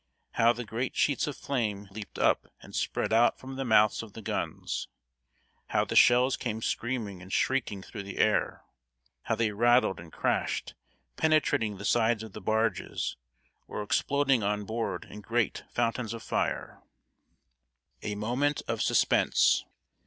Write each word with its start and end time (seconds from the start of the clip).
How 0.31 0.51
the 0.51 0.65
great 0.65 0.95
sheets 0.95 1.27
of 1.27 1.37
flame 1.37 1.87
leaped 1.91 2.17
up 2.17 2.47
and 2.63 2.73
spread 2.75 3.13
out 3.13 3.37
from 3.37 3.55
the 3.55 3.63
mouths 3.63 4.01
of 4.01 4.13
the 4.13 4.21
guns! 4.23 4.87
How 5.67 5.85
the 5.85 5.95
shells 5.95 6.35
came 6.35 6.63
screaming 6.63 7.21
and 7.21 7.31
shrieking 7.31 7.83
through 7.83 8.01
the 8.01 8.17
air! 8.17 8.63
How 9.25 9.35
they 9.35 9.51
rattled 9.51 9.99
and 9.99 10.11
crashed, 10.11 10.73
penetrating 11.17 11.77
the 11.77 11.85
sides 11.85 12.23
of 12.23 12.33
the 12.33 12.41
barges, 12.41 13.15
or 13.67 13.83
exploding 13.83 14.41
on 14.41 14.65
board 14.65 15.05
in 15.05 15.21
great 15.21 15.65
fountains 15.71 16.15
of 16.15 16.23
fire! 16.23 16.81
[Sidenote: 18.01 18.11
A 18.11 18.15
MOMENT 18.15 18.61
OF 18.67 18.81
SUSPENSE. 18.81 19.65